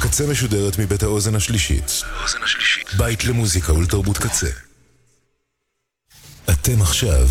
הקצה 0.00 0.26
משודרת 0.26 0.78
מבית 0.78 1.02
האוזן 1.02 1.34
השלישית. 1.34 2.02
בית 2.98 3.24
למוזיקה 3.24 3.72
ולתרבות 3.72 4.18
קצה. 4.18 4.46
אתם 6.50 6.82
עכשיו 6.82 7.26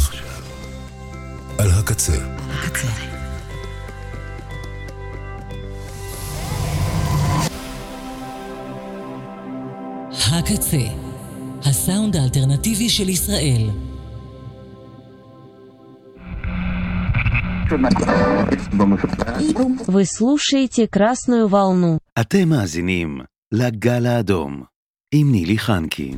על 1.57 1.69
הקצה. 1.71 2.13
הקצה. 2.49 2.87
הקצה, 10.31 10.77
הסאונד 11.65 12.15
האלטרנטיבי 12.15 12.89
של 12.89 13.09
ישראל. 13.09 13.69
Вы 19.87 20.05
слушаете 20.05 20.87
«Красную 20.87 21.47
волну». 21.47 21.98
אתם 22.21 22.49
מאזינים 22.49 23.19
לגל 23.51 24.05
האדום 24.05 24.63
עם 25.11 25.31
נילי 25.31 25.57
חנקין. 25.57 26.17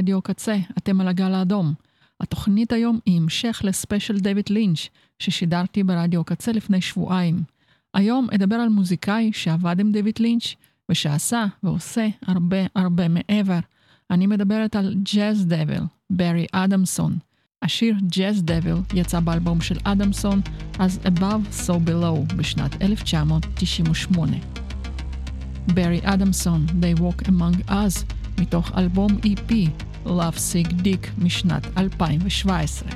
רדיו 0.00 0.22
קצה, 0.22 0.56
אתם 0.78 1.00
על 1.00 1.08
הגל 1.08 1.34
האדום. 1.34 1.74
התוכנית 2.20 2.72
היום 2.72 2.98
היא 3.06 3.16
המשך 3.16 3.60
לספיישל 3.64 4.18
דויד 4.18 4.48
לינץ' 4.50 4.88
ששידרתי 5.18 5.82
ברדיו 5.82 6.24
קצה 6.24 6.52
לפני 6.52 6.80
שבועיים. 6.80 7.42
היום 7.94 8.28
אדבר 8.34 8.54
על 8.54 8.68
מוזיקאי 8.68 9.30
שעבד 9.32 9.80
עם 9.80 9.92
דויד 9.92 10.18
לינץ' 10.18 10.54
ושעשה 10.90 11.46
ועושה 11.62 12.08
הרבה 12.26 12.56
הרבה 12.76 13.08
מעבר. 13.08 13.58
אני 14.10 14.26
מדברת 14.26 14.76
על 14.76 14.94
ג'אז 15.14 15.46
דביל, 15.46 15.82
ברי 16.10 16.46
אדמסון. 16.52 17.18
השיר 17.62 17.94
ג'אז 18.06 18.42
דביל 18.42 18.76
יצא 18.94 19.20
באלבום 19.20 19.60
של 19.60 19.78
אדמסון, 19.84 20.40
אז 20.78 21.00
Above 21.04 21.66
So 21.66 21.72
Below 21.88 22.34
בשנת 22.36 22.82
1998. 22.82 24.36
ברי 25.74 26.00
אדמסון, 26.02 26.66
They 26.66 27.00
Walk 27.00 27.28
Among 27.28 27.70
Us, 27.70 28.19
מתוך 28.40 28.72
אלבום 28.76 29.10
EP 29.12 29.52
Love 30.06 30.36
Sick 30.36 30.70
Dick 30.70 31.24
משנת 31.24 31.78
2017. 31.78 32.88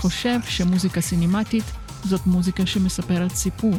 חושב 0.00 0.38
שמוזיקה 0.48 1.00
סינמטית 1.00 1.64
זאת 2.04 2.26
מוזיקה 2.26 2.66
שמספרת 2.66 3.34
סיפור. 3.34 3.74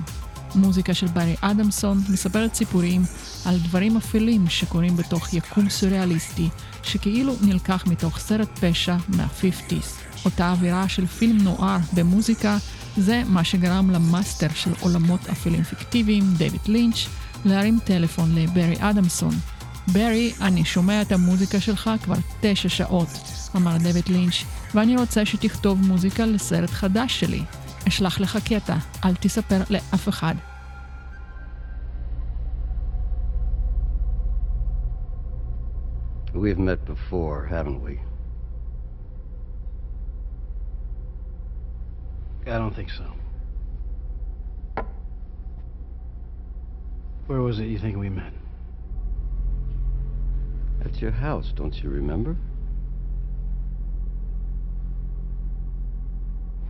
מוזיקה 0.55 0.93
של 0.93 1.07
ברי 1.07 1.35
אדמסון 1.41 2.01
מספרת 2.09 2.55
סיפורים 2.55 3.01
על 3.45 3.57
דברים 3.57 3.97
אפלים 3.97 4.49
שקורים 4.49 4.95
בתוך 4.95 5.33
יקום 5.33 5.69
סוריאליסטי, 5.69 6.49
שכאילו 6.83 7.35
נלקח 7.41 7.83
מתוך 7.87 8.19
סרט 8.19 8.59
פשע 8.59 8.95
מה-50's. 9.07 10.25
אותה 10.25 10.51
אווירה 10.51 10.89
של 10.89 11.05
פילם 11.05 11.37
נוער 11.37 11.77
במוזיקה, 11.93 12.57
זה 12.97 13.23
מה 13.27 13.43
שגרם 13.43 13.89
למאסטר 13.89 14.47
של 14.55 14.71
עולמות 14.79 15.29
אפלים 15.29 15.63
פיקטיביים, 15.63 16.23
דויד 16.37 16.61
לינץ', 16.67 17.07
להרים 17.45 17.79
טלפון 17.85 18.35
לברי 18.35 18.75
אדמסון, 18.79 19.35
ברי, 19.87 20.33
אני 20.41 20.65
שומע 20.65 21.01
את 21.01 21.11
המוזיקה 21.11 21.59
שלך 21.59 21.89
כבר 22.03 22.15
תשע 22.41 22.69
שעות, 22.69 23.09
אמר 23.55 23.77
דויד 23.77 24.09
לינץ', 24.09 24.43
ואני 24.75 24.95
רוצה 24.97 25.25
שתכתוב 25.25 25.87
מוזיקה 25.87 26.25
לסרט 26.25 26.69
חדש 26.69 27.19
שלי. 27.19 27.43
אשלח 27.87 28.19
לך 28.19 28.37
קטע, 28.45 28.75
אל 29.05 29.15
תספר 29.15 29.61
לאף 29.69 30.09
אחד. 30.09 30.35
We've 36.33 36.57
met 36.57 36.85
before, 36.85 37.45
haven't 37.45 37.81
we? 37.87 37.99
I 42.47 42.57
don't 42.57 42.75
think 42.79 42.89
so. 42.89 43.07
Where 47.27 47.41
was 47.41 47.59
it 47.59 47.67
you 47.73 47.77
think 47.77 47.97
we 47.97 48.09
met? 48.09 48.33
At 50.83 50.99
your 51.01 51.11
house, 51.11 51.51
don't 51.55 51.75
you 51.75 51.89
remember? 51.89 52.35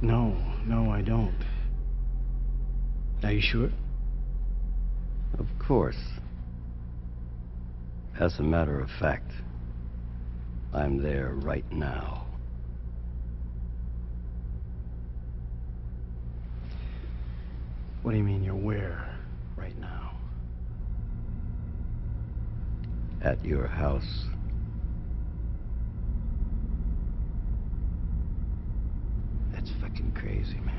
No, 0.01 0.35
no, 0.65 0.91
I 0.91 1.01
don't. 1.01 1.37
Are 3.23 3.31
you 3.31 3.41
sure? 3.41 3.69
Of 5.37 5.47
course. 5.59 5.99
As 8.19 8.39
a 8.39 8.43
matter 8.43 8.79
of 8.79 8.89
fact, 8.99 9.31
I'm 10.73 11.01
there 11.01 11.33
right 11.35 11.69
now. 11.71 12.25
What 18.01 18.11
do 18.11 18.17
you 18.17 18.23
mean 18.23 18.43
you're 18.43 18.55
where 18.55 19.17
right 19.55 19.77
now? 19.79 20.11
At 23.23 23.45
your 23.45 23.67
house. 23.67 24.25
That's 29.51 29.69
fucking 29.79 30.13
crazy, 30.13 30.59
man. 30.59 30.75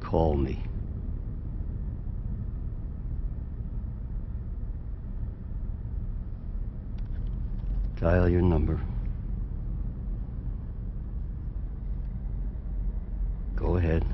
Call 0.00 0.36
me. 0.36 0.62
Dial 8.00 8.28
your 8.28 8.42
number. 8.42 8.80
Go 13.54 13.76
ahead. 13.76 14.06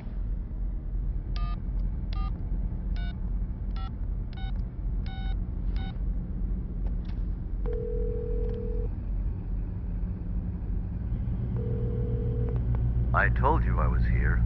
I 13.17 13.29
told 13.29 13.65
you 13.65 13.79
I 13.79 13.87
was 13.87 14.03
here. 14.03 14.43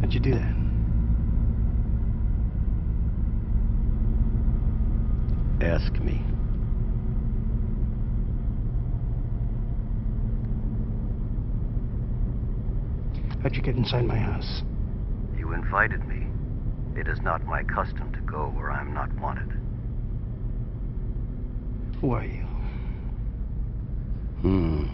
How'd 0.00 0.14
you 0.14 0.20
do 0.20 0.30
that? 0.30 0.54
Ask 5.60 5.92
me. 5.94 6.22
How'd 13.42 13.56
you 13.56 13.62
get 13.62 13.74
inside 13.74 14.04
my 14.04 14.18
house? 14.18 14.62
You 15.36 15.52
invited 15.52 16.06
me. 16.06 16.28
It 16.94 17.08
is 17.08 17.20
not 17.22 17.44
my 17.44 17.64
custom 17.64 18.12
to 18.12 18.20
go 18.20 18.52
where 18.54 18.70
I'm 18.70 18.94
not 18.94 19.12
wanted. 19.18 19.50
Who 22.00 22.12
are 22.12 22.24
you? 22.24 22.45
Hmm. 24.42 24.84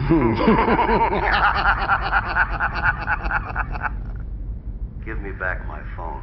Give 5.04 5.20
me 5.20 5.32
back 5.32 5.68
my 5.68 5.82
phone. 5.96 6.22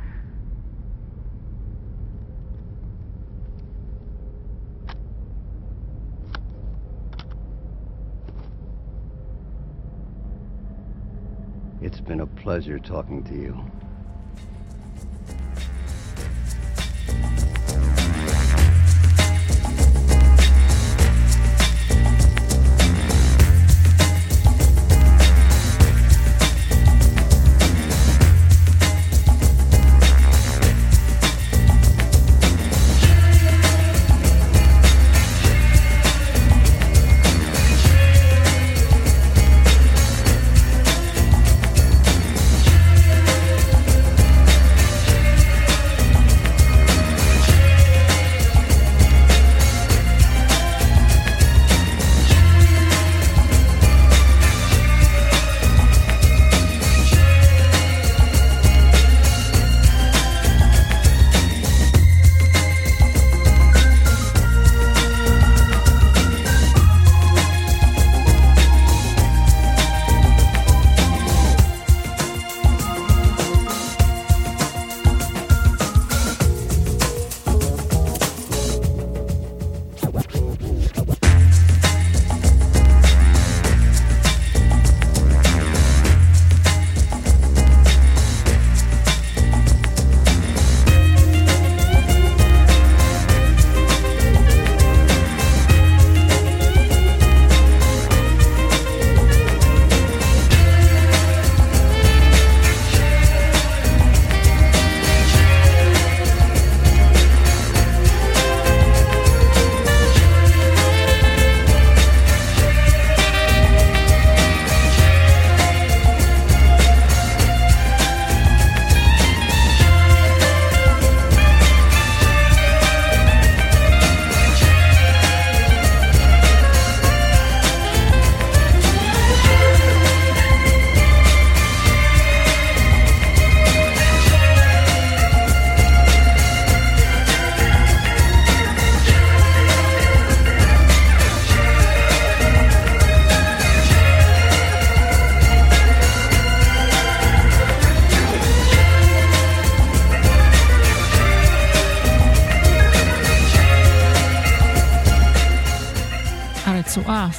It's 11.81 11.99
been 12.01 12.21
a 12.21 12.27
pleasure 12.27 12.79
talking 12.79 13.23
to 13.25 13.33
you. 13.33 13.63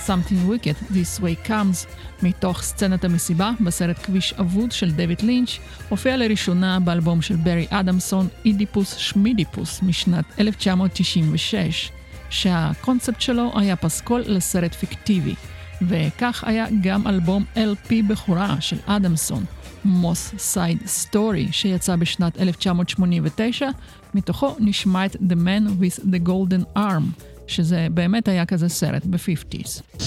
Something 0.08 0.48
Wicked, 0.50 0.92
This 0.92 1.20
Way 1.20 1.48
Comes, 1.48 1.86
מתוך 2.22 2.62
סצנת 2.62 3.04
המסיבה 3.04 3.52
בסרט 3.60 3.98
כביש 3.98 4.32
אבוד 4.32 4.72
של 4.72 4.90
דויד 4.90 5.22
לינץ', 5.22 5.58
הופיע 5.88 6.16
לראשונה 6.16 6.80
באלבום 6.80 7.22
של 7.22 7.36
ברי 7.36 7.66
אדמסון, 7.70 8.28
אידיפוס 8.44 8.96
שמידיפוס, 8.96 9.82
משנת 9.82 10.24
1996, 10.40 11.90
שהקונספט 12.30 13.20
שלו 13.20 13.52
היה 13.54 13.76
פסקול 13.76 14.22
לסרט 14.26 14.74
פיקטיבי, 14.74 15.34
וכך 15.82 16.44
היה 16.46 16.66
גם 16.82 17.06
אלבום 17.06 17.44
LP 17.56 17.92
בכורה 18.08 18.60
של 18.60 18.76
אדמסון, 18.86 19.44
מוס 19.84 20.32
סייד 20.38 20.78
סטורי, 20.86 21.48
שיצא 21.52 21.96
בשנת 21.96 22.38
1989, 22.38 23.68
מתוכו 24.14 24.56
נשמע 24.58 25.06
את 25.06 25.14
The 25.16 25.34
Man 25.34 25.82
with 25.82 26.00
the 26.00 26.28
Golden 26.28 26.78
Arm, 26.78 27.22
שזה 27.48 27.86
באמת 27.90 28.28
היה 28.28 28.46
כזה 28.46 28.68
סרט 28.68 29.04
ב-50's. 29.04 29.98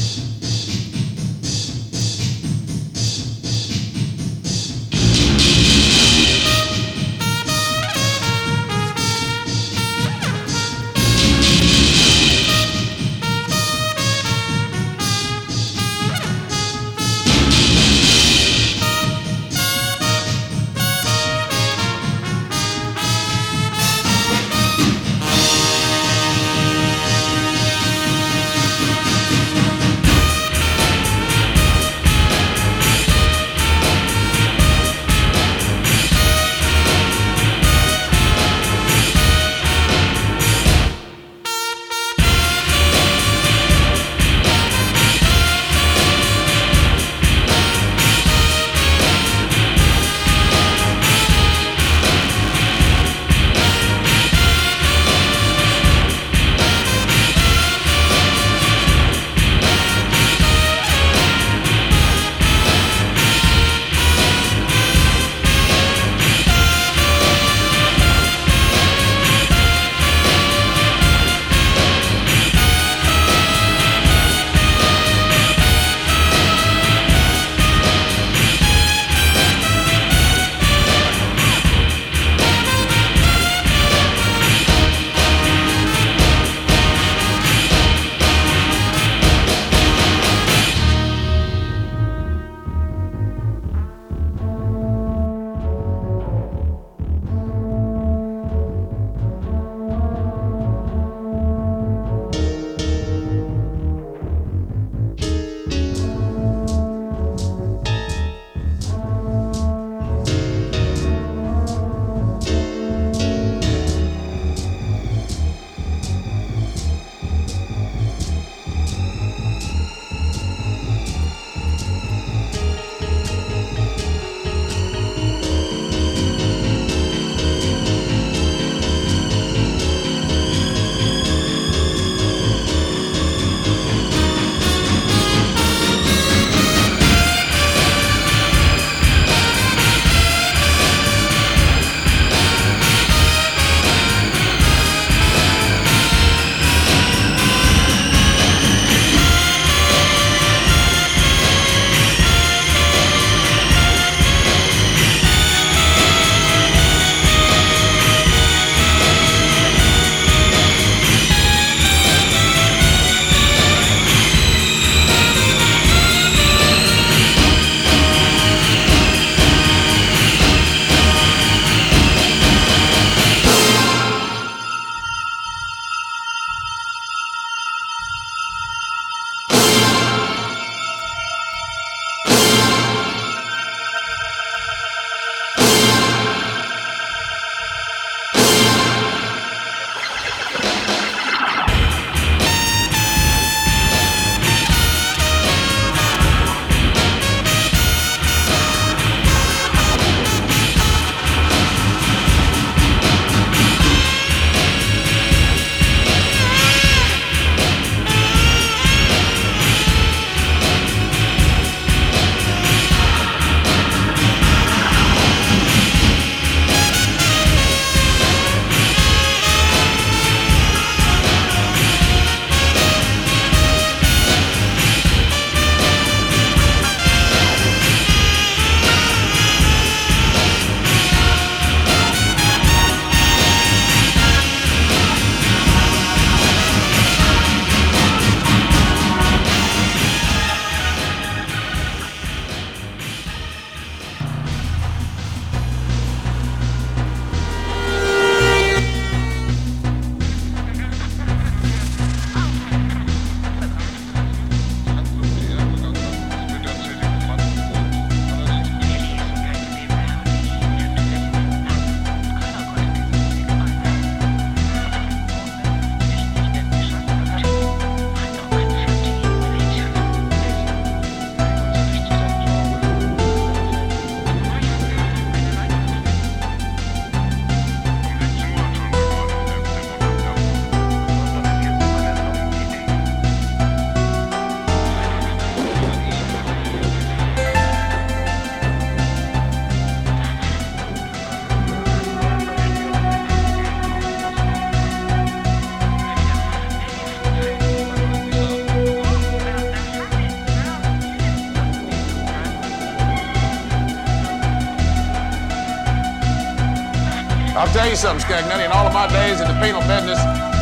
Tell 307.91 308.15
you 308.15 308.23
something, 308.23 308.23
Scagnetti. 308.23 308.65
In 308.65 308.71
all 308.71 308.87
of 308.87 308.93
my 308.93 309.07
days 309.11 309.41
in 309.41 309.47
the 309.47 309.57
penal 309.59 309.81
business, 309.83 310.19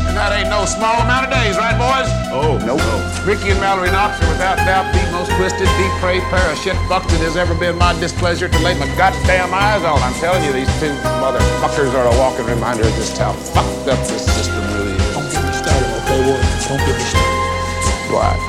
and 0.10 0.18
that 0.18 0.34
ain't 0.34 0.50
no 0.50 0.65
small 0.65 0.98
amount 1.06 1.30
of 1.30 1.32
days, 1.32 1.62
right, 1.62 1.78
boys? 1.78 2.10
Oh, 2.34 2.58
no. 2.65 2.74
Ricky 3.22 3.54
and 3.54 3.62
Mallory 3.62 3.94
Knox 3.94 4.18
are 4.18 4.30
without 4.34 4.58
doubt 4.65 4.89
the 4.89 5.02
most 5.13 5.30
twisted, 5.38 5.70
depraved 5.78 6.26
pair 6.34 6.42
of 6.50 6.58
shit 6.58 6.74
fucks 6.89 7.13
it 7.13 7.22
has 7.22 7.38
ever 7.38 7.54
been 7.54 7.78
my 7.78 7.94
displeasure 8.02 8.50
to 8.50 8.60
lay 8.65 8.74
my 8.80 8.89
goddamn 8.98 9.54
eyes 9.54 9.86
on. 9.86 10.02
I'm 10.02 10.18
telling 10.18 10.42
you, 10.42 10.54
these 10.54 10.72
two 10.82 10.89
motherfuckers 11.22 11.94
are 11.94 12.10
a 12.10 12.15
walking 12.18 12.50
reminder 12.50 12.82
of 12.82 12.94
just 12.98 13.13
how 13.18 13.34
fucked 13.54 13.86
up 13.86 14.02
this 14.10 14.26
system 14.26 14.65
really 14.74 14.98
is. 14.98 15.13
Don't 15.13 15.30
get 15.30 15.46
me 15.46 15.54
started, 15.54 15.89
okay, 16.02 16.20
Wood? 16.26 16.42
Don't 16.65 16.82
get 16.82 16.98
me 16.98 17.06
started. 17.06 18.10
Dwight. 18.10 18.42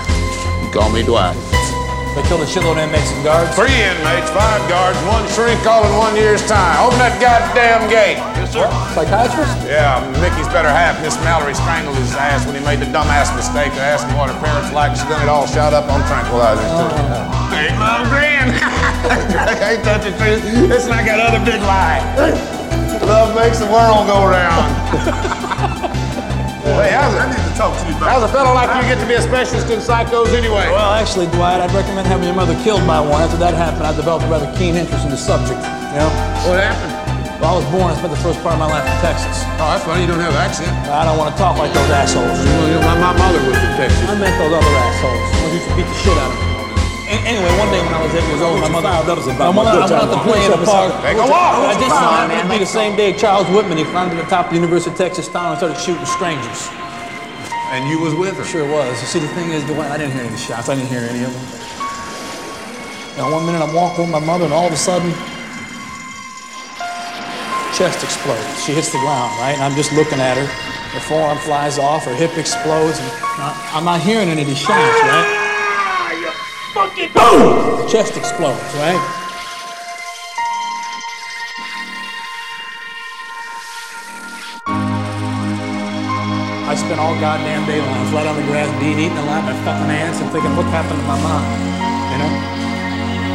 You 0.64 0.68
call 0.72 0.88
me 0.88 1.04
Dwight. 1.04 1.36
They 2.14 2.22
killed 2.26 2.42
a 2.42 2.48
shitload 2.50 2.74
of 2.74 2.82
inmates 2.90 3.10
and 3.14 3.22
guards. 3.22 3.54
Three 3.54 3.70
inmates, 3.70 4.30
five 4.34 4.58
guards, 4.66 4.98
one 5.06 5.22
shrink, 5.30 5.62
all 5.62 5.86
in 5.86 5.94
one 5.94 6.14
year's 6.18 6.42
time. 6.42 6.74
Open 6.82 6.98
that 6.98 7.14
goddamn 7.22 7.86
gate. 7.86 8.18
Yes, 8.34 8.50
sir. 8.50 8.66
Psychiatrist? 8.98 9.54
Yeah, 9.62 10.02
Mickey's 10.18 10.50
better 10.50 10.68
half, 10.70 10.98
Miss 11.06 11.14
Mallory, 11.22 11.54
strangled 11.54 11.94
his 12.02 12.10
ass 12.18 12.42
when 12.46 12.58
he 12.58 12.62
made 12.66 12.82
the 12.82 12.90
dumbass 12.90 13.30
mistake 13.38 13.70
of 13.78 13.84
asking 13.86 14.18
what 14.18 14.26
her 14.26 14.38
parents 14.42 14.74
liked. 14.74 14.98
She 14.98 15.06
done 15.06 15.22
it 15.22 15.30
all 15.30 15.46
shot 15.46 15.70
up 15.70 15.86
on 15.86 16.02
tranquilizers, 16.10 16.66
too. 16.74 16.90
Oh, 16.90 17.54
Ain't 17.54 17.78
no 17.78 18.02
grin. 18.10 18.50
Ain't 19.70 19.82
that 19.86 20.02
the 20.02 20.10
truth? 20.18 20.42
It's 20.70 20.90
like 20.90 21.06
that 21.06 21.22
other 21.22 21.38
big 21.46 21.62
lie. 21.62 22.02
Love 23.06 23.34
makes 23.38 23.58
the 23.62 23.70
world 23.70 24.10
go 24.10 24.26
round. 24.26 25.46
hey, 26.78 26.94
how's 26.94 27.14
it? 27.14 27.22
I 27.22 27.26
need 27.32 27.42
to 27.42 27.54
talk 27.58 27.74
to 27.74 27.82
you 27.88 27.96
about 27.96 28.10
How's 28.12 28.22
a 28.22 28.32
fellow 28.32 28.54
like 28.54 28.70
you 28.70 28.86
get 28.86 29.00
to 29.02 29.08
be 29.08 29.18
a 29.18 29.22
specialist 29.22 29.66
in 29.70 29.80
psychos 29.82 30.30
anyway? 30.30 30.70
Well, 30.70 30.94
actually, 30.94 31.26
Dwight, 31.34 31.58
I'd 31.58 31.74
recommend 31.74 32.06
having 32.06 32.26
your 32.26 32.38
mother 32.38 32.54
killed 32.62 32.86
by 32.86 33.00
one. 33.00 33.22
After 33.22 33.38
that 33.42 33.54
happened, 33.54 33.86
I 33.86 33.94
developed 33.96 34.26
a 34.26 34.30
rather 34.30 34.50
keen 34.54 34.76
interest 34.76 35.02
in 35.04 35.10
the 35.10 35.20
subject. 35.20 35.58
You 35.90 36.04
know? 36.04 36.10
What 36.46 36.62
happened? 36.62 37.00
Well, 37.40 37.56
I 37.56 37.56
was 37.56 37.68
born 37.72 37.88
and 37.88 37.96
spent 37.96 38.12
the 38.12 38.20
first 38.20 38.36
part 38.44 38.52
of 38.52 38.60
my 38.60 38.68
life 38.68 38.84
in 38.84 38.96
Texas. 39.00 39.40
Oh, 39.56 39.72
that's 39.72 39.82
funny. 39.88 40.04
You 40.04 40.12
don't 40.12 40.20
have 40.20 40.36
an 40.36 40.44
accent. 40.44 40.68
I 40.92 41.08
don't 41.08 41.16
want 41.16 41.32
to 41.32 41.38
talk 41.40 41.56
like 41.56 41.72
those 41.72 41.88
assholes. 41.88 42.36
Well, 42.36 42.68
you 42.68 42.76
know, 42.76 42.84
my, 42.84 43.00
my 43.00 43.16
mother 43.16 43.40
was 43.48 43.56
from 43.56 43.72
Texas. 43.80 44.04
I 44.04 44.14
meant 44.20 44.36
those 44.36 44.52
other 44.52 44.74
assholes. 44.76 45.24
The 45.24 45.38
ones 45.40 45.48
who 45.48 45.56
used 45.56 45.68
to 45.72 45.74
beat 45.74 45.88
the 45.88 45.98
shit 46.04 46.18
out 46.20 46.28
of 46.28 46.36
me. 46.36 46.49
Anyway, 47.10 47.50
one 47.58 47.66
day 47.74 47.82
when 47.82 47.90
I 47.90 47.98
was 48.06 48.14
eight 48.14 48.22
years 48.30 48.38
old, 48.38 48.62
my 48.62 48.70
mother. 48.70 48.86
I 48.86 49.02
went 49.02 49.66
out 49.66 49.90
to 49.90 50.18
play 50.22 50.46
in 50.46 50.54
the 50.54 50.62
park. 50.62 50.94
Hey, 51.02 51.14
go 51.18 51.26
on. 51.26 51.66
I 51.66 51.74
just 51.74 51.90
so 51.90 52.06
happened 52.06 52.38
to 52.38 52.48
be 52.54 52.58
the 52.62 52.70
same 52.70 52.94
day 52.94 53.12
Charles 53.12 53.50
Whitman. 53.50 53.78
He 53.78 53.84
climbed 53.84 54.12
to 54.12 54.16
the 54.16 54.30
top 54.30 54.46
of 54.46 54.50
the 54.54 54.62
University 54.62 54.92
of 54.92 54.96
Texas 54.96 55.26
Tower 55.26 55.50
and 55.50 55.58
started 55.58 55.78
shooting 55.82 56.06
strangers. 56.06 56.70
And 57.74 57.90
you 57.90 57.98
was 57.98 58.14
with 58.14 58.38
her. 58.38 58.44
Sure 58.44 58.62
was. 58.62 58.94
You 59.02 59.06
see, 59.10 59.18
the 59.18 59.26
thing 59.34 59.50
is, 59.50 59.64
Dwight, 59.66 59.90
I 59.90 59.98
didn't 59.98 60.14
hear 60.14 60.22
any 60.22 60.38
shots. 60.38 60.68
I 60.68 60.74
didn't 60.78 60.88
hear 60.88 61.02
any 61.02 61.26
of 61.26 61.34
them. 61.34 61.46
Now, 63.18 63.34
one 63.34 63.44
minute 63.44 63.58
I'm 63.58 63.74
walking 63.74 64.06
with 64.06 64.14
my 64.14 64.22
mother, 64.22 64.44
and 64.46 64.54
all 64.54 64.66
of 64.66 64.72
a 64.72 64.78
sudden, 64.78 65.10
chest 67.74 68.06
explodes. 68.06 68.62
She 68.62 68.70
hits 68.70 68.94
the 68.94 69.02
ground, 69.02 69.34
right? 69.42 69.58
And 69.58 69.66
I'm 69.66 69.74
just 69.74 69.90
looking 69.98 70.22
at 70.22 70.38
her. 70.38 70.46
Her 70.46 71.02
forearm 71.10 71.38
flies 71.38 71.78
off, 71.78 72.04
her 72.06 72.14
hip 72.14 72.38
explodes, 72.38 72.98
and 72.98 73.10
I'm 73.74 73.84
not 73.84 74.00
hearing 74.00 74.28
any 74.28 74.42
of 74.42 74.48
these 74.48 74.58
shots, 74.58 75.00
right? 75.02 75.39
Fucking 76.80 77.12
boom! 77.12 77.76
The 77.76 77.88
chest 77.92 78.16
explodes, 78.16 78.56
right? 78.80 78.96
I 86.64 86.74
spent 86.74 86.98
all 86.98 87.20
goddamn 87.20 87.66
day 87.66 87.82
lying 87.82 88.08
flat 88.08 88.26
on 88.26 88.36
the 88.36 88.42
grass, 88.44 88.72
being 88.80 88.98
eaten 88.98 89.18
alive 89.18 89.44
by 89.44 89.52
fucking 89.62 89.90
ants, 89.90 90.22
and 90.22 90.30
thinking, 90.30 90.56
what 90.56 90.64
happened 90.72 90.98
to 90.98 91.06
my 91.06 91.20
mom? 91.20 91.44
You 92.12 92.18
know? 92.24 92.69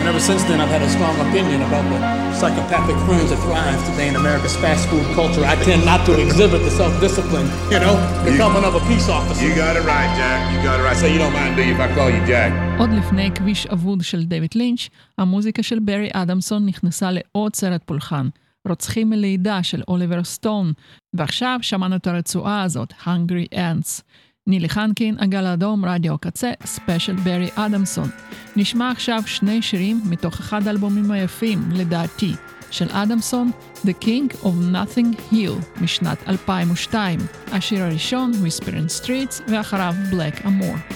And 0.05 0.13
ever 0.13 0.25
since 0.31 0.43
then, 0.43 0.59
I've 0.61 0.69
had 0.69 0.83
a 0.83 0.91
strong 0.97 1.15
opinion 1.27 1.59
about 1.63 1.85
the 1.91 1.97
psychopathic 2.39 2.97
friends 3.07 3.31
that 3.31 3.39
thrive 3.45 3.81
today 3.89 4.07
in 4.11 4.15
America's 4.15 4.55
fast 4.55 4.87
food 4.89 5.03
culture. 5.15 5.43
I 5.43 5.55
tend 5.67 5.83
not 5.83 6.05
to 6.05 6.13
exhibit 6.25 6.61
the 6.67 6.69
self-discipline, 6.69 7.47
you 7.73 7.79
know, 7.83 7.95
becoming 8.23 8.63
of 8.69 8.75
a 8.75 8.83
peace 8.89 9.09
officer. 9.09 9.41
You 9.47 9.55
got 9.55 9.75
it 9.79 9.83
right, 9.93 10.11
Jack. 10.19 10.39
You 10.53 10.61
got 10.67 10.79
it 10.79 10.83
right. 10.83 10.95
Say 10.95 11.11
you 11.11 11.17
don't 11.17 11.33
mind, 11.33 11.55
do 11.55 11.63
you, 11.63 11.73
if 11.73 11.79
I 11.79 11.89
call 11.95 12.09
you 12.15 12.21
Jack? 12.27 12.51
עוד 12.79 12.89
לפני 12.89 13.31
כביש 13.35 13.67
אבוד 13.67 14.03
של 14.03 14.25
דויד 14.25 14.55
לינץ', 14.55 14.89
המוזיקה 15.17 15.63
של 15.63 15.79
ברי 15.79 16.09
אדמסון 16.13 16.65
נכנסה 16.65 17.09
לעוד 17.11 17.55
סרט 17.55 17.81
פולחן, 17.85 18.29
רוצחים 18.67 19.09
מלידה 19.09 19.63
של 19.63 19.81
אוליבר 19.87 20.23
סטון, 20.23 20.73
ועכשיו 21.13 21.59
שמענו 21.61 21.95
את 21.95 22.07
הרצועה 22.07 22.63
הזאת, 22.63 22.93
Hungry 23.03 23.55
Ants. 23.55 24.01
נילי 24.47 24.69
חנקין, 24.69 25.15
עגל 25.19 25.45
אדום, 25.45 25.85
רדיו 25.85 26.17
קצה, 26.17 26.51
ספיישל 26.65 27.15
ברי 27.15 27.49
אדמסון. 27.55 28.09
נשמע 28.55 28.91
עכשיו 28.91 29.21
שני 29.25 29.61
שירים 29.61 30.01
מתוך 30.05 30.39
אחד 30.39 30.67
האלבומים 30.67 31.11
היפים, 31.11 31.69
לדעתי, 31.71 32.33
של 32.71 32.87
אדמסון, 32.91 33.51
The 33.85 34.03
King 34.03 34.33
of 34.43 34.73
Nothing 34.73 35.33
Hill, 35.33 35.81
משנת 35.81 36.17
2002. 36.27 37.19
השיר 37.51 37.83
הראשון, 37.83 38.31
Whispering 38.31 39.03
Streets, 39.03 39.51
ואחריו 39.51 39.93
Black 40.11 40.41
Amore. 40.41 40.93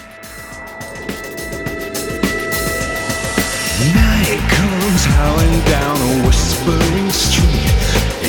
Night 3.95 4.41
comes 4.57 5.01
howling 5.15 5.59
down 5.75 5.97
a 6.09 6.11
whispering 6.25 7.09
street. 7.25 7.69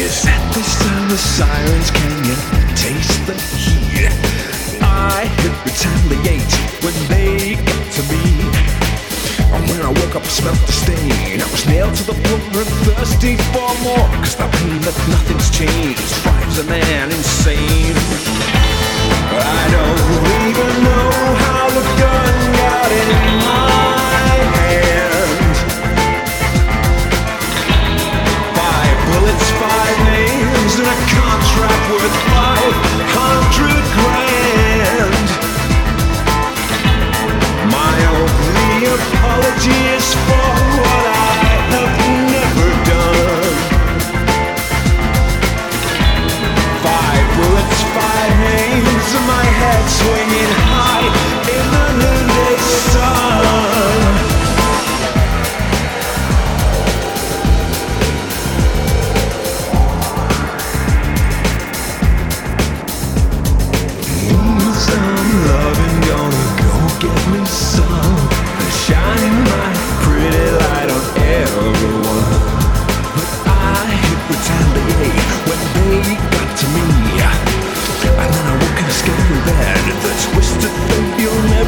Is 0.05 0.15
that 0.27 0.43
the 0.55 0.63
sound 0.79 1.11
of 1.17 1.21
sirens? 1.37 1.91
Can 1.99 2.15
you 2.29 2.37
taste 2.83 3.21
the 3.29 3.37
heat? 3.63 4.50
I 5.01 5.25
retaliate 5.65 6.53
when 6.85 6.93
they 7.09 7.57
get 7.57 7.85
to 7.97 8.03
me. 8.13 8.21
And 9.49 9.65
when 9.71 9.81
I 9.81 9.89
woke 9.89 10.15
up, 10.15 10.23
I 10.23 10.29
smelled 10.29 10.61
the 10.69 10.73
stain. 10.73 11.41
I 11.41 11.49
was 11.51 11.65
nailed 11.67 11.95
to 11.95 12.05
the 12.05 12.13
floor 12.13 12.61
and 12.61 12.73
thirsty 12.85 13.37
for 13.49 13.73
more. 13.81 14.09
Cause 14.21 14.37
the 14.37 14.45
pain 14.61 14.81
that 14.85 14.97
nothing's 15.09 15.49
changed 15.49 16.05
drives 16.23 16.59
a 16.59 16.65
man 16.65 17.11
insane. 17.11 17.97
I 19.33 19.65
don't 19.73 20.05
even 20.45 20.73
know 20.85 21.11
how 21.49 21.65
the 21.73 21.85
gun 21.97 22.37
got 22.61 22.91
in 22.93 23.11
my 23.41 24.37
hand. 24.53 25.57
Five 28.53 28.97
bullets, 29.09 29.49
five 29.65 29.97
names, 30.13 30.73
and 30.77 30.89
a 30.93 30.99
contract 31.17 31.85
worth 31.89 32.17
five 32.37 32.77
hundred 33.17 33.81
grand. 33.97 34.10
Apology 39.61 40.00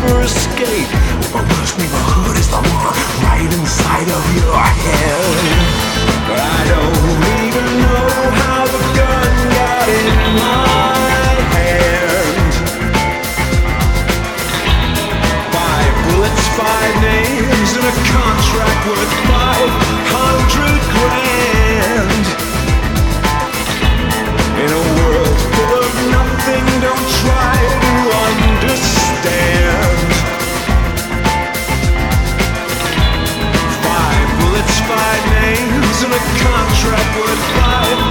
never 0.02 0.22
escape. 0.22 0.88
My 1.32 1.42
worst 1.42 1.78
neighborhood 1.78 2.36
is 2.36 2.48
the 2.48 2.56
one 2.56 2.94
right 3.22 3.50
inside 3.58 4.08
of 4.08 4.24
your 4.34 4.58
head. 4.58 5.44
But 6.26 6.38
I 6.38 6.60
don't 6.72 7.22
even 7.46 7.66
know 7.82 8.08
how 8.42 8.64
the 8.66 8.82
gun 8.98 9.32
got 9.54 9.88
in 9.88 10.14
my 10.42 11.34
hand. 11.54 12.36
Five 15.54 15.94
bullets, 16.06 16.46
five 16.58 16.94
names, 17.02 17.70
and 17.78 17.86
a 17.86 17.94
contract 18.10 18.80
worth 18.88 19.14
five 19.30 19.72
hundred 20.14 20.80
grand. 20.94 21.71
Five 34.92 35.24
names, 35.40 36.02
and 36.04 36.12
a 36.12 36.22
contract 36.44 37.12
worth 37.16 37.44
five 37.56 38.01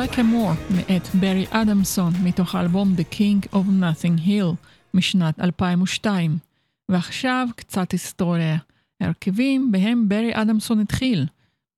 השיר 0.00 0.14
Black 0.14 0.18
Amore 0.18 0.74
מאת 0.74 1.14
ברי 1.14 1.46
אדמסון 1.50 2.12
מתוך 2.24 2.54
האלבום 2.54 2.94
The 2.96 3.14
King 3.14 3.54
of 3.54 3.66
Nothing 3.80 4.26
Hill 4.26 4.54
משנת 4.94 5.40
2002. 5.40 6.38
ועכשיו 6.88 7.48
קצת 7.56 7.92
היסטוריה. 7.92 8.56
הרכבים 9.00 9.72
בהם 9.72 10.08
ברי 10.08 10.30
אדמסון 10.34 10.80
התחיל, 10.80 11.26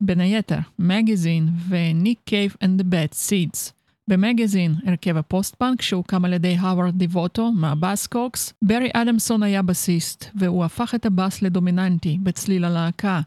בין 0.02 0.20
היתר 0.20 0.58
מגזין 0.78 1.48
וניק 1.68 2.18
קייב 2.24 2.54
and 2.64 2.82
the 2.82 3.14
Seeds. 3.14 3.72
במגזין, 4.08 4.74
הרכב 4.86 5.16
הפוסט-פאנק 5.16 5.82
שהוקם 5.82 6.24
על 6.24 6.32
ידי 6.32 6.56
הווארד 6.58 6.98
דיבוטו 6.98 7.52
מהבאסקוקס, 7.52 8.52
ברי 8.62 8.90
אדמסון 8.92 9.42
היה 9.42 9.62
בסיסט, 9.62 10.24
והוא 10.34 10.64
הפך 10.64 10.94
את 10.94 11.06
הבאס 11.06 11.42
לדומיננטי 11.42 12.18
בצליל 12.22 12.64
הלהקה. 12.64 13.20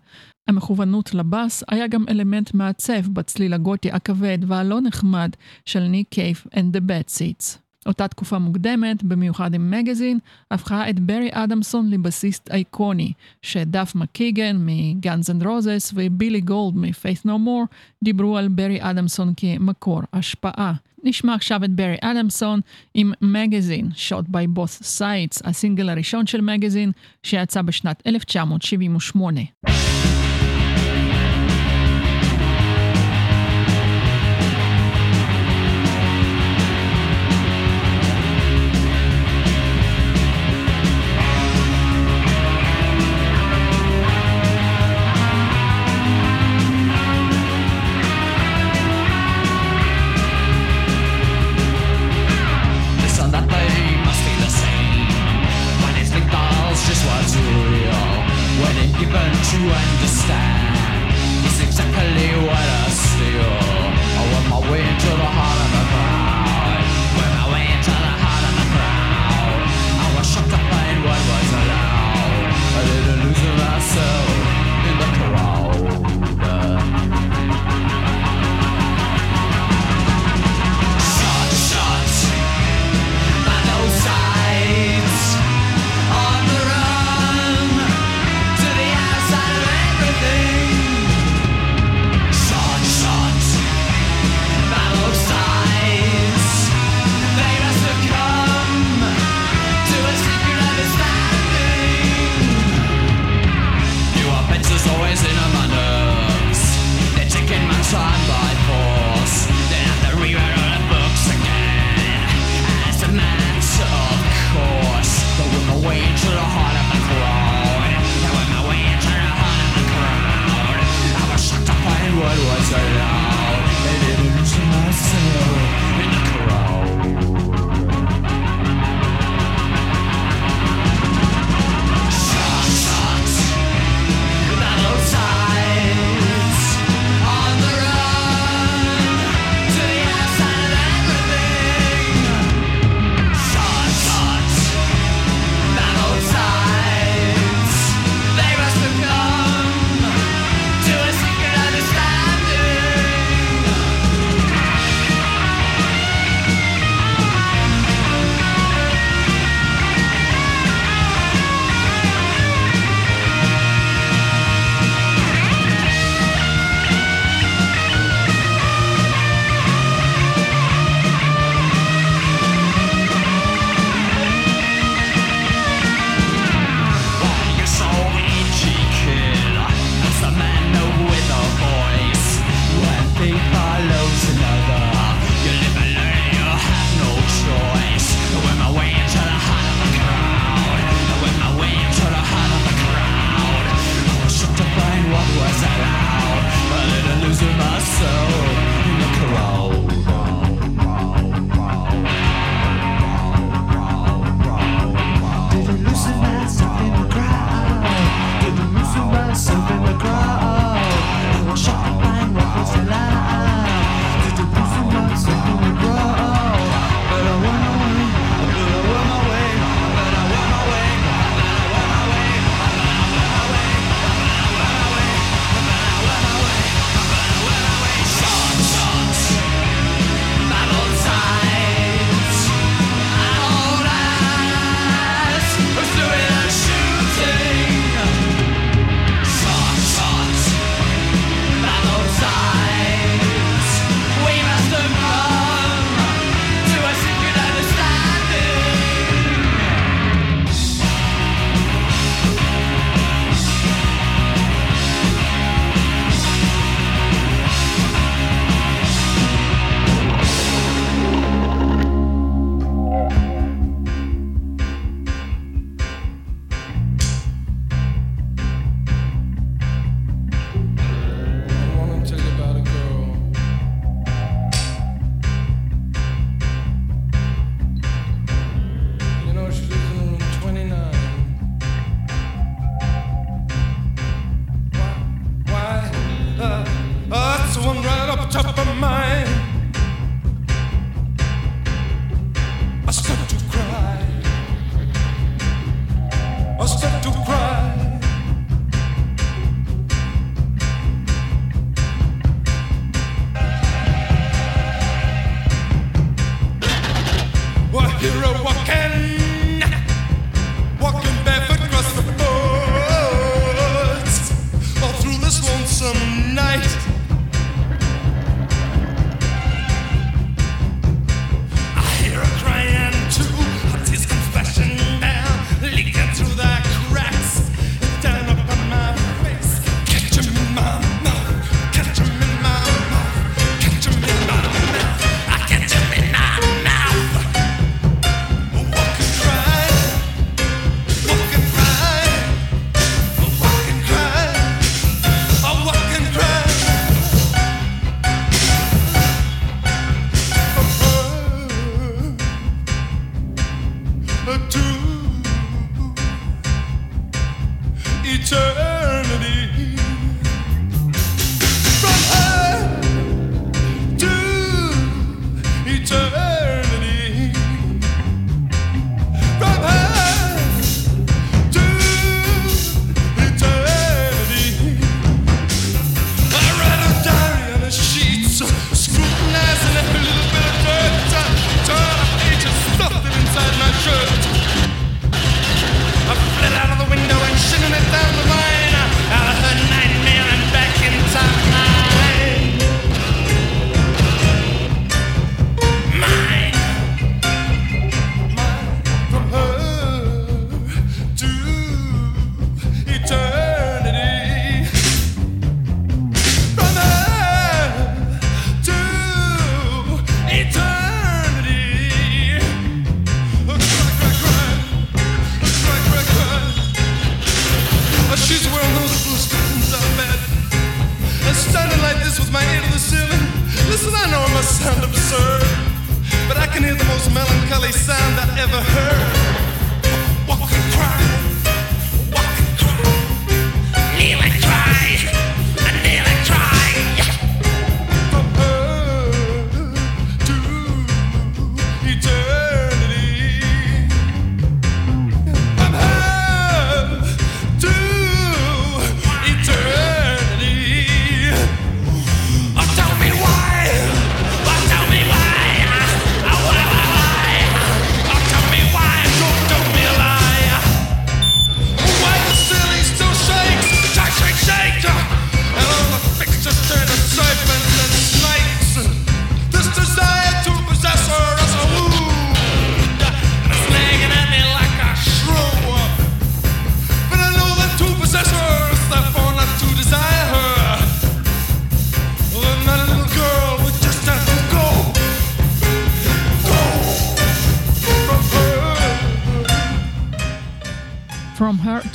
המכוונות 0.47 1.13
לבאס 1.13 1.63
היה 1.69 1.87
גם 1.87 2.05
אלמנט 2.09 2.53
מעצב 2.53 3.07
בצליל 3.07 3.53
הגותי 3.53 3.91
הכבד 3.91 4.37
והלא 4.47 4.81
נחמד 4.81 5.29
של 5.65 5.79
ניק 5.79 6.07
קייב 6.09 6.43
and 6.53 6.77
the 6.77 6.79
Bad 6.79 7.17
Seeds. 7.17 7.57
אותה 7.85 8.07
תקופה 8.07 8.39
מוקדמת, 8.39 9.03
במיוחד 9.03 9.53
עם 9.53 9.71
מגזין, 9.71 10.19
הפכה 10.51 10.89
את 10.89 10.99
ברי 10.99 11.29
אדמסון 11.31 11.89
לבסיסט 11.89 12.51
אייקוני, 12.51 13.11
שדף 13.41 13.95
מקיגן 13.95 14.57
מגאנז 14.59 15.29
אנד 15.29 15.43
רוזס 15.43 15.91
ובילי 15.95 16.41
גולד 16.41 16.75
מ-Faith 16.75 17.25
No 17.25 17.29
More 17.29 17.75
דיברו 18.03 18.37
על 18.37 18.47
ברי 18.47 18.77
אדמסון 18.81 19.33
כמקור 19.37 20.01
השפעה. 20.13 20.73
נשמע 21.03 21.33
עכשיו 21.33 21.63
את 21.63 21.69
ברי 21.69 21.97
אדמסון 22.01 22.59
עם 22.93 23.13
מגזין, 23.21 23.89
Shot 24.09 24.29
by 24.31 24.57
Both 24.57 24.83
Sides, 24.99 25.41
הסינגל 25.43 25.89
הראשון 25.89 26.27
של 26.27 26.41
מגזין, 26.41 26.91
שיצא 27.23 27.61
בשנת 27.61 28.03
1978. 28.07 29.41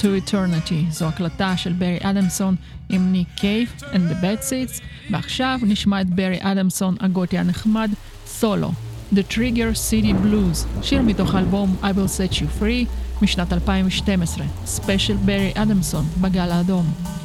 to 0.00 0.30
Eternity. 0.30 0.90
זו 0.90 1.06
הקלטה 1.06 1.56
של 1.56 1.72
ברי 1.72 1.98
אדמסון 2.02 2.56
עם 2.88 3.12
ניק 3.12 3.28
קייב 3.36 3.68
and 3.92 4.12
the 4.12 4.22
Bad 4.22 4.42
seats, 4.42 4.82
ועכשיו 5.10 5.58
נשמע 5.62 6.00
את 6.00 6.10
ברי 6.10 6.38
אדמסון 6.40 6.96
הגותי 7.00 7.38
הנחמד, 7.38 7.90
סולו. 8.26 8.72
The 9.14 9.32
Trigger 9.32 9.90
City 9.90 10.12
Blues, 10.24 10.82
שיר 10.82 11.02
מתוך 11.02 11.34
האלבום 11.34 11.76
I 11.82 11.86
will 11.86 12.32
set 12.32 12.34
you 12.34 12.62
free 12.62 12.86
משנת 13.22 13.52
2012, 13.52 14.46
ספיישל 14.64 15.16
ברי 15.16 15.52
אדמסון 15.54 16.04
בגל 16.20 16.50
האדום. 16.50 17.19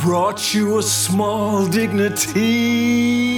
Brought 0.00 0.54
you 0.54 0.78
a 0.78 0.82
small 0.82 1.66
dignity. 1.66 3.29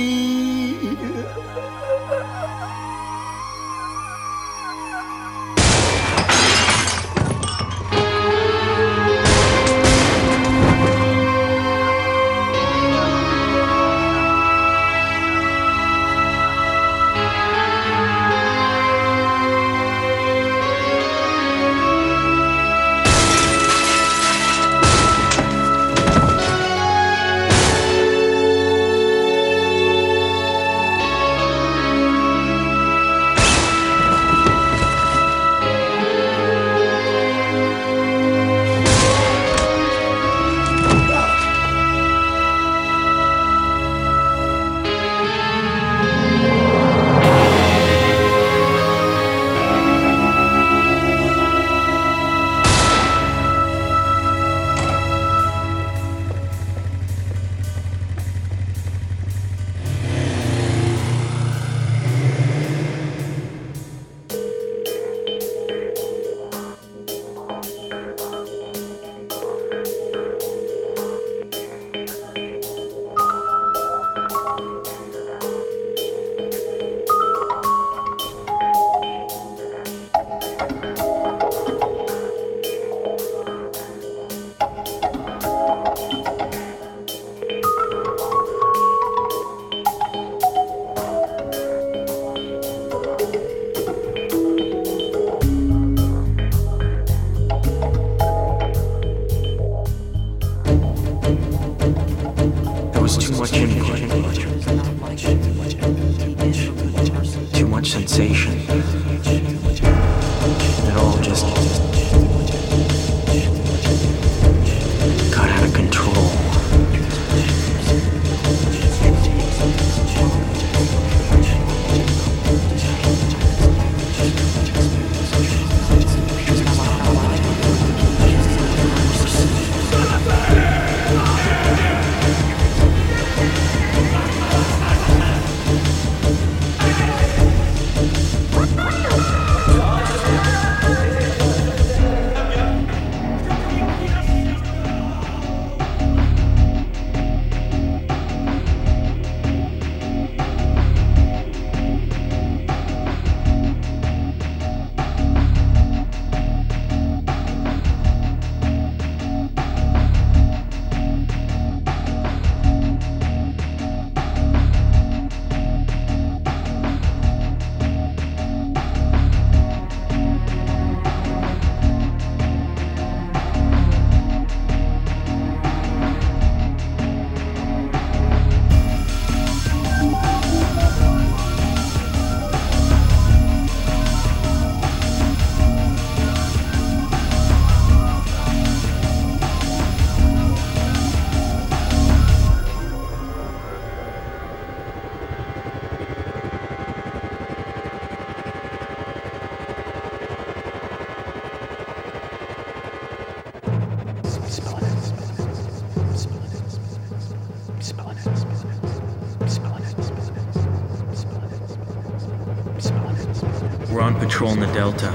Delta. 214.72 215.12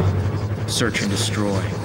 Search 0.68 1.02
and 1.02 1.10
destroy. 1.10 1.77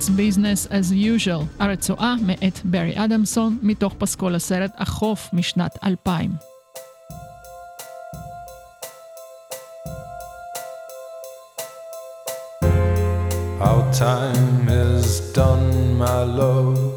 It's 0.00 0.08
Business 0.08 0.66
as 0.70 0.92
Usual, 0.92 1.44
הרצועה 1.58 2.14
מאת 2.26 2.60
ברי 2.64 2.92
אדמסון, 2.96 3.58
מתוך 3.62 3.94
פסקול 3.98 4.34
הסרט 4.34 4.70
החוף 4.76 5.28
משנת 5.32 5.78
2000. 5.84 6.30
Our 13.60 13.92
time 13.98 14.68
is 14.68 15.34
done, 15.34 15.98
my 15.98 16.24
love. 16.38 16.89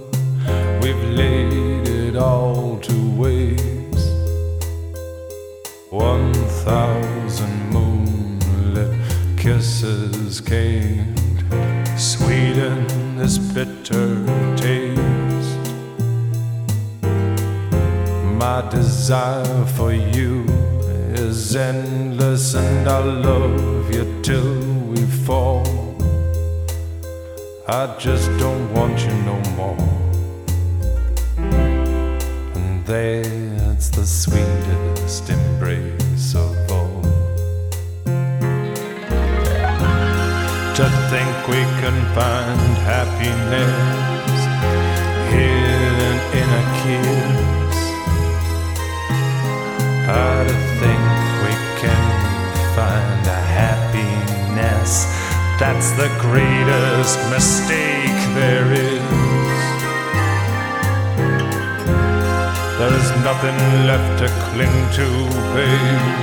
nothing 63.43 63.87
left 63.87 64.19
to 64.19 64.27
cling 64.51 64.77
to, 64.93 65.07
babe. 65.53 66.13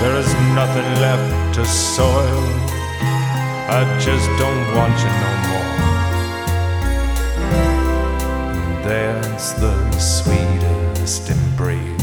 There 0.00 0.16
is 0.16 0.32
nothing 0.54 0.88
left 1.02 1.54
to 1.54 1.64
soil. 1.66 2.44
I 3.68 3.84
just 4.00 4.26
don't 4.38 4.74
want 4.74 4.98
you 5.04 5.10
no 5.24 5.32
more. 5.50 5.68
That's 8.88 9.52
the 9.52 9.74
sweetest 9.98 11.28
embrace. 11.28 11.97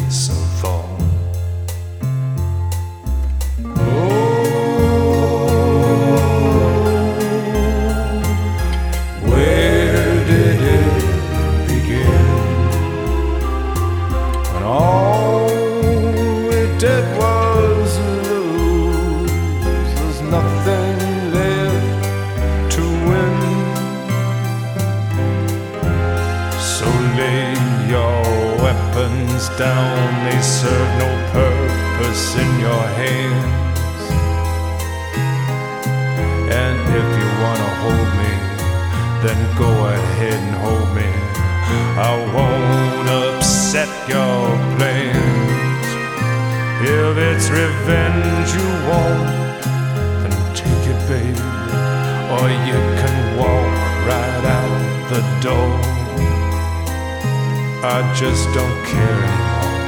I 57.98 58.02
just 58.14 58.44
don't 58.54 58.86
care 58.86 59.24
anymore. 59.24 59.86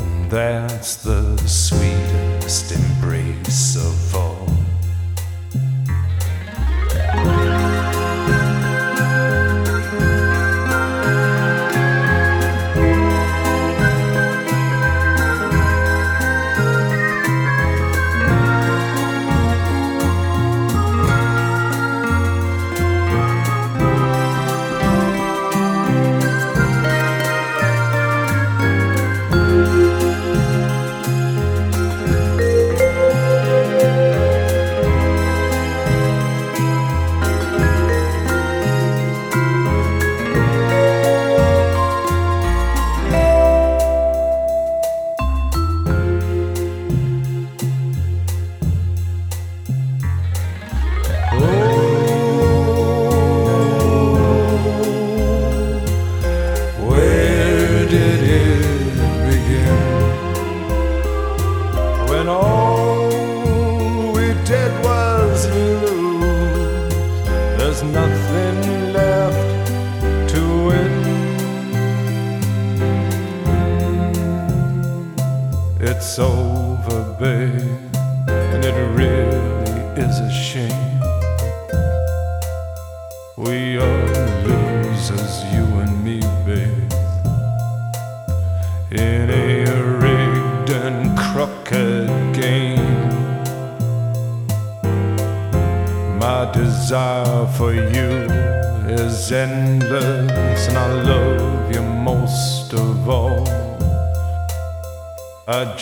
And 0.00 0.28
that's 0.28 0.96
the 0.96 1.36
sweetest. 1.46 2.81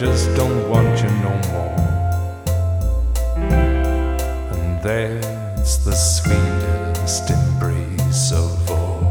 just 0.01 0.34
don't 0.34 0.62
want 0.72 0.94
you 1.03 1.11
no 1.26 1.34
more. 1.53 1.76
And 4.55 4.80
that's 4.82 5.74
the 5.84 5.92
sweetest 5.92 7.24
embrace 7.38 8.32
of 8.32 8.70
all. 8.70 9.03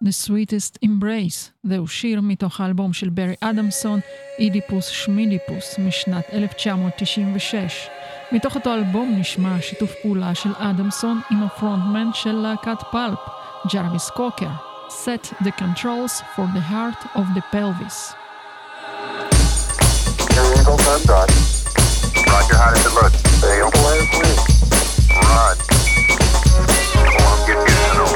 The 0.00 0.12
sweetest 0.12 0.78
embrace, 0.84 1.50
זהו 1.62 1.86
שיר 1.88 2.20
מתוך 2.20 2.60
האלבום 2.60 2.92
של 2.92 3.08
ברי 3.08 3.34
אדמסון, 3.40 4.00
אידיפוס 4.38 4.88
שמידיפוס, 4.88 5.78
משנת 5.78 6.24
1996. 6.32 7.88
מתוך 8.32 8.54
אותו 8.54 8.74
אלבום 8.74 9.14
נשמע 9.18 9.56
שיתוף 9.60 9.92
פעולה 10.02 10.34
של 10.34 10.50
אדמסון 10.58 11.20
עם 11.30 11.42
הפרונטמן 11.42 12.10
של 12.14 12.32
להקת 12.32 12.82
פלפ, 12.92 13.18
ג'רוויס 13.72 14.10
קוקר, 14.10 14.50
Set 15.04 15.24
the 15.44 15.50
Controls 15.50 16.22
for 16.34 16.46
the 16.54 16.64
Heart 16.72 17.00
of 17.16 17.26
the 17.34 17.42
Pelvis. 17.52 18.25
Roger, 22.28 22.56
how 22.56 22.70
does 22.70 22.84
it 22.84 22.92
look? 22.92 23.12
Sailed 23.40 23.74
away 23.74 24.06
from 24.12 24.28
Rod. 25.22 25.56
To 27.46 27.52
the 27.52 28.15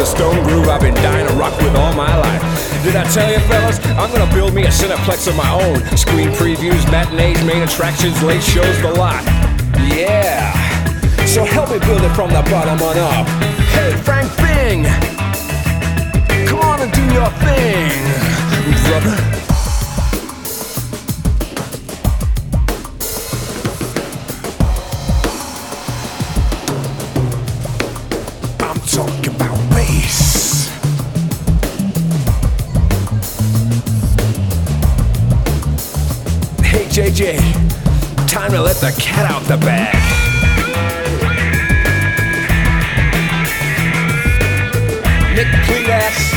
the 0.00 0.06
stone 0.06 0.42
groove 0.44 0.66
I've 0.66 0.80
been 0.80 0.94
dying 0.94 1.28
to 1.28 1.34
rock 1.34 1.54
with 1.58 1.76
all 1.76 1.92
my 1.92 2.08
life. 2.16 2.40
Did 2.82 2.96
I 2.96 3.04
tell 3.12 3.30
you, 3.30 3.38
fellas? 3.40 3.78
I'm 4.00 4.10
gonna 4.10 4.32
build 4.32 4.54
me 4.54 4.64
a 4.64 4.68
cineplex 4.68 5.28
of 5.28 5.36
my 5.36 5.52
own. 5.52 5.76
Screen 5.94 6.30
previews, 6.30 6.90
matinees, 6.90 7.44
main 7.44 7.62
attractions, 7.62 8.22
late 8.22 8.42
shows, 8.42 8.80
the 8.80 8.92
lot. 8.94 9.22
Yeah. 9.92 10.56
So 11.26 11.44
help 11.44 11.70
me 11.70 11.78
build 11.80 12.00
it 12.00 12.14
from 12.16 12.30
the 12.30 12.40
bottom 12.48 12.80
on 12.80 12.96
up. 12.96 13.28
Hey, 13.76 13.92
Frank 14.00 14.32
Bing! 14.40 14.84
Come 16.48 16.60
on 16.60 16.80
and 16.80 16.92
do 16.92 17.04
your 17.12 17.28
thing, 17.44 17.92
brother. 18.88 19.59
Let 38.72 38.94
the 38.94 39.00
cat 39.00 39.28
out 39.28 39.42
the 39.48 39.56
bag. 39.56 39.94
Nick 45.34 45.48
Cletus, 45.66 46.30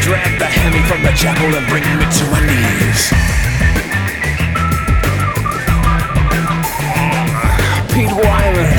drag 0.00 0.38
the 0.38 0.46
Hemi 0.46 0.82
from 0.86 1.02
the 1.02 1.10
chapel 1.16 1.52
and 1.56 1.66
bring 1.66 1.82
me 1.98 2.06
to 2.18 2.24
my 2.30 2.40
knees. 2.46 3.10
Pete 7.92 8.14
Wyman, 8.14 8.78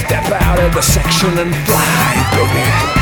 step 0.00 0.32
out 0.32 0.58
of 0.60 0.72
the 0.72 0.80
section 0.80 1.38
and 1.38 1.54
fly, 1.66 2.14
baby. 2.32 2.97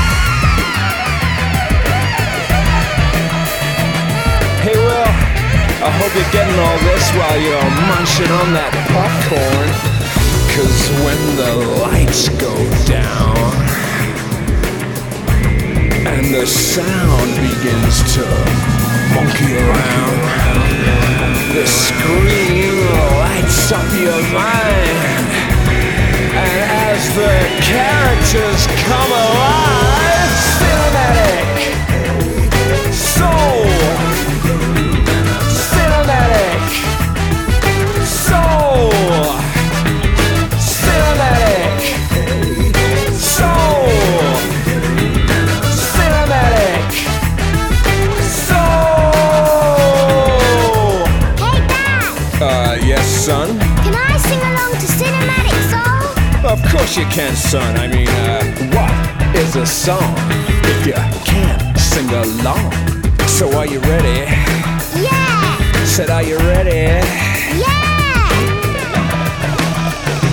I 5.87 5.91
hope 6.03 6.11
you're 6.19 6.33
getting 6.35 6.59
all 6.59 6.79
this 6.83 7.07
while 7.15 7.39
you're 7.39 7.71
munching 7.87 8.27
on 8.43 8.51
that 8.59 8.75
popcorn. 8.91 9.71
Cause 10.51 10.83
when 11.07 11.21
the 11.39 11.53
lights 11.79 12.27
go 12.43 12.51
down 12.91 13.39
and 16.11 16.35
the 16.35 16.43
sound 16.43 17.31
begins 17.39 18.03
to 18.19 18.27
monkey 19.15 19.55
around, 19.63 20.19
the 21.55 21.63
scream 21.71 22.83
lights 23.23 23.71
up 23.71 23.87
your 23.95 24.23
mind. 24.35 25.23
And 26.35 26.51
as 26.91 27.15
the 27.15 27.31
characters 27.63 28.67
come 28.91 29.11
alive, 29.15 30.56
course 56.77 56.97
you 56.97 57.05
can, 57.07 57.35
son. 57.35 57.77
I 57.77 57.87
mean, 57.89 58.09
uh, 58.09 58.45
what 58.77 59.37
is 59.37 59.57
a 59.57 59.67
song 59.67 60.15
if 60.73 60.87
you 60.87 60.93
can't 61.25 61.79
sing 61.79 62.09
along? 62.11 62.71
So 63.27 63.51
are 63.57 63.67
you 63.67 63.81
ready? 63.81 64.19
Yeah! 65.01 65.85
Said, 65.85 66.11
are 66.11 66.23
you 66.23 66.39
ready? 66.39 66.87
Yeah! 67.65 67.79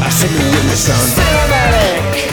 I 0.06 0.10
sing 0.12 0.32
it 0.34 0.46
with 0.54 0.66
me, 0.70 0.76
son. 0.76 1.00
Cinematic. 1.18 2.33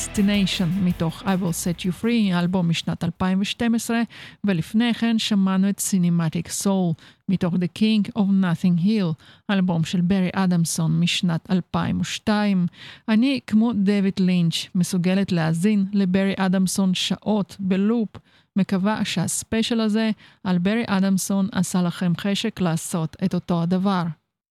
Destination 0.00 0.84
מתוך 0.84 1.22
I 1.22 1.24
will 1.24 1.54
set 1.64 1.84
you 1.84 2.02
free, 2.02 2.34
האלבום 2.34 2.68
משנת 2.68 3.04
2012, 3.04 4.02
ולפני 4.44 4.94
כן 4.94 5.18
שמענו 5.18 5.68
את 5.68 5.78
Cinematic 5.78 6.64
Soul 6.64 6.94
מתוך 7.28 7.54
The 7.54 7.78
King 7.78 8.10
of 8.18 8.22
Nothing 8.42 8.84
Hill, 8.84 9.14
האלבום 9.48 9.84
של 9.84 10.00
ברי 10.00 10.28
אדמסון 10.32 11.00
משנת 11.00 11.50
2002. 11.50 12.66
אני, 13.08 13.40
כמו 13.46 13.72
דויד 13.72 14.20
לינץ', 14.20 14.66
מסוגלת 14.74 15.32
להאזין 15.32 15.86
לברי 15.92 16.34
אדמסון 16.36 16.94
שעות 16.94 17.56
בלופ. 17.60 18.08
מקווה 18.56 19.04
שהספיישל 19.04 19.80
הזה 19.80 20.10
על 20.44 20.58
ברי 20.58 20.84
אדמסון 20.86 21.48
עשה 21.52 21.82
לכם 21.82 22.12
חשק 22.16 22.60
לעשות 22.60 23.16
את 23.24 23.34
אותו 23.34 23.62
הדבר. 23.62 24.02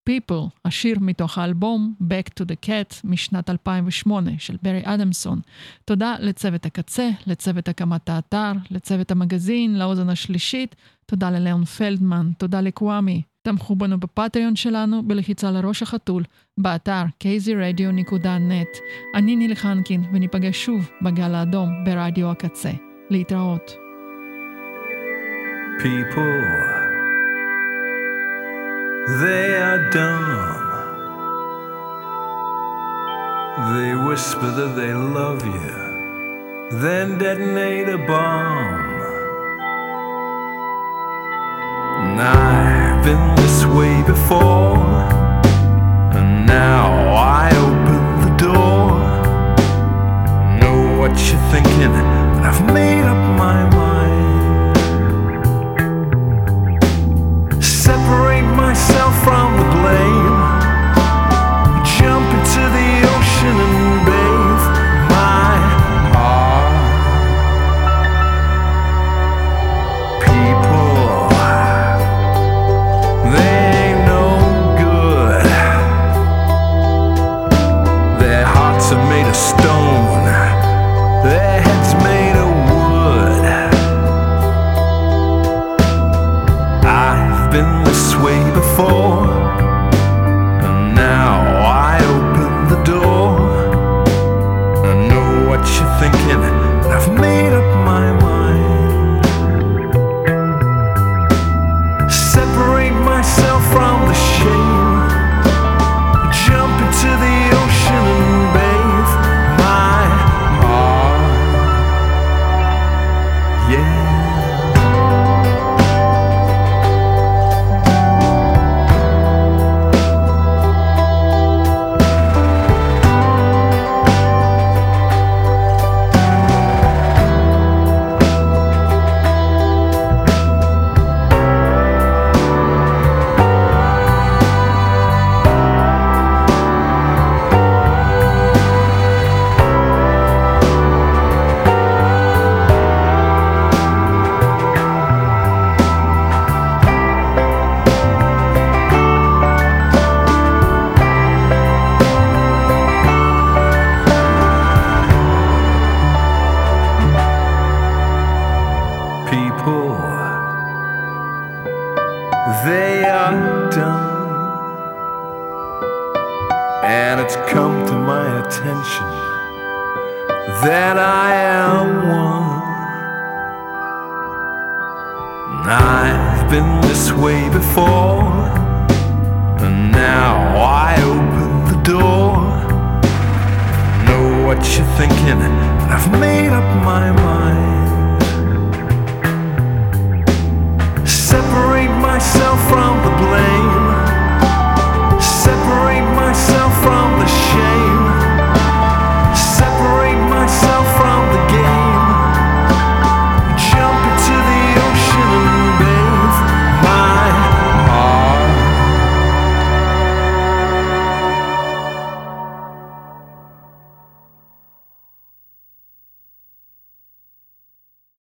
People, 0.10 0.50
השיר 0.66 0.98
מתוך 1.02 1.38
האלבום 1.38 1.94
Back 2.02 2.42
to 2.42 2.46
the 2.46 2.66
Cat 2.66 2.96
משנת 3.04 3.50
2008 3.50 4.32
של 4.38 4.56
ברי 4.62 4.82
אדמסון. 4.84 5.40
תודה 5.86 6.16
לצוות 6.20 6.66
הקצה, 6.66 7.10
לצוות 7.28 7.68
הקמת 7.68 8.10
האתר, 8.10 8.52
לצוות 8.72 9.12
המגזין, 9.12 9.80
לאוזן 9.80 10.10
השלישית, 10.10 10.76
תודה 11.06 11.30
לליאון 11.30 11.66
פלדמן, 11.66 12.32
תודה 12.38 12.62
לקוואמי. 12.62 13.22
תמכו 13.42 13.76
בנו 13.76 14.00
בפטריון 14.00 14.56
שלנו 14.56 15.04
בלחיצה 15.04 15.52
לראש 15.52 15.84
החתול, 15.84 16.24
באתר 16.58 17.04
kzradio.net. 17.24 18.80
אני 19.16 19.36
נילי 19.36 19.56
חנקין, 19.56 20.04
וניפגש 20.14 20.66
שוב 20.66 20.90
בגל 21.02 21.36
האדום 21.36 21.84
ברדיו 21.86 22.32
הקצה. 22.32 22.72
להתראות. 23.10 23.72
People, 25.80 26.89
they 29.18 29.56
are 29.56 29.90
dumb. 29.90 30.60
They 33.74 33.96
whisper 33.96 34.52
that 34.52 34.76
they 34.76 34.94
love 34.94 35.44
you, 35.46 36.78
then 36.80 37.18
detonate 37.18 37.90
a 37.90 37.98
bomb. 37.98 38.86
And 42.02 42.22
I've 42.22 43.04
been 43.04 43.36
this 43.36 43.66
way 43.66 44.04
before, 44.04 44.78
and 46.14 46.46
now 46.46 47.16
I 47.16 47.50
open 47.66 48.04
the 48.26 48.34
door. 48.38 48.92
Know 50.62 51.00
what 51.00 51.12
you're 51.28 51.46
thinking, 51.52 51.92
but 51.92 52.46
I've 52.46 52.62
made 52.72 53.02
up 53.02 53.38
my 53.38 53.70
mind. 53.76 53.89
Myself 58.80 59.24
from 59.26 59.58
the 59.58 59.64
blame. 59.76 60.29